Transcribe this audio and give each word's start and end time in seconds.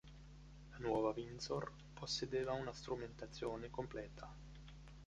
La 0.71 0.77
nuova 0.79 1.11
Windsor 1.15 1.71
possedeva 1.93 2.53
una 2.53 2.73
strumentazione 2.73 3.69
completa. 3.69 4.33